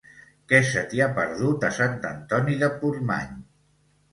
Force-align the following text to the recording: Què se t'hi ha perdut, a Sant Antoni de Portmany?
Què 0.53 0.61
se 0.69 0.81
t'hi 0.93 1.03
ha 1.03 1.09
perdut, 1.17 1.65
a 1.69 1.71
Sant 1.81 1.99
Antoni 2.13 2.59
de 2.65 2.71
Portmany? 2.81 3.37